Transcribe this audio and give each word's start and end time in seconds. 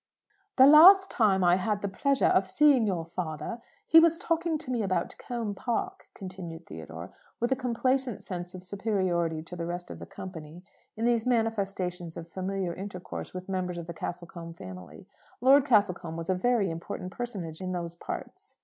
"The 0.55 0.65
last 0.65 1.11
time 1.11 1.43
I 1.43 1.57
had 1.57 1.83
the 1.83 1.87
pleasure 1.87 2.25
of 2.25 2.47
seeing 2.47 2.87
your 2.87 3.05
father, 3.05 3.61
he 3.85 3.99
was 3.99 4.17
talking 4.17 4.57
to 4.57 4.71
me 4.71 4.81
about 4.81 5.15
Combe 5.19 5.53
Park," 5.53 6.07
continued 6.15 6.65
Theodore, 6.65 7.11
with 7.39 7.51
a 7.51 7.55
complacent 7.55 8.23
sense 8.23 8.55
of 8.55 8.63
superiority 8.63 9.43
to 9.43 9.55
the 9.55 9.67
rest 9.67 9.91
of 9.91 9.99
the 9.99 10.07
company 10.07 10.63
in 10.97 11.05
these 11.05 11.27
manifestations 11.27 12.17
of 12.17 12.27
familiar 12.31 12.73
intercourse 12.73 13.31
with 13.35 13.47
members 13.47 13.77
of 13.77 13.85
the 13.85 13.93
Castlecombe 13.93 14.55
family. 14.55 15.05
Lord 15.39 15.67
Castlecombe 15.67 16.17
was 16.17 16.31
a 16.31 16.33
very 16.33 16.71
important 16.71 17.11
personage 17.11 17.61
in 17.61 17.71
those 17.71 17.95
parts. 17.95 18.55